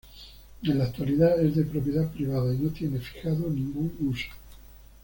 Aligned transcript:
En 0.63 0.79
la 0.79 0.85
actualidad 0.85 1.39
es 1.45 1.55
de 1.55 1.63
propiedad 1.63 2.09
privada 2.09 2.51
y 2.51 2.57
no 2.57 2.71
tiene 2.71 2.97
fijado 2.97 3.47
ningún 3.51 3.93
uso. 4.09 4.29